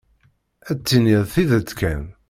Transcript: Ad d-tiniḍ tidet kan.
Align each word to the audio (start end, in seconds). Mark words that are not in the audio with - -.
Ad 0.69 0.77
d-tiniḍ 0.79 1.23
tidet 1.33 1.69
kan. 1.79 2.03